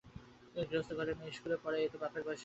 গৃহস্থ 0.69 0.91
ঘরের 0.93 1.15
মেয়ে 1.17 1.29
ইস্কুলে 1.29 1.57
পড়ায় 1.63 1.83
এ 1.83 1.87
তো 1.93 1.97
বাপের 1.97 2.23
বয়সে 2.23 2.29
শুনি 2.29 2.35
নি। 2.35 2.39